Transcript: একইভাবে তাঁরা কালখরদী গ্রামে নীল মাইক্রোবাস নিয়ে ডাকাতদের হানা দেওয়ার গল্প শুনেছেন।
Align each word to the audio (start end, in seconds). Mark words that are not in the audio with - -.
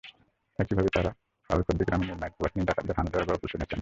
একইভাবে 0.59 0.89
তাঁরা 0.95 1.11
কালখরদী 1.49 1.83
গ্রামে 1.83 2.05
নীল 2.05 2.17
মাইক্রোবাস 2.21 2.51
নিয়ে 2.55 2.67
ডাকাতদের 2.67 2.95
হানা 2.97 3.09
দেওয়ার 3.09 3.29
গল্প 3.29 3.43
শুনেছেন। 3.43 3.69